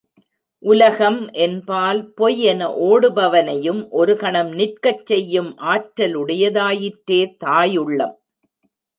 [0.63, 8.15] உலகம் என்பால் பொய் என ஓடுபவனைனயம் ஒரு கணம் நிற்கச் செய்யும் ஆற்றலுடையதாயிற்றே தாயுள்ளம்.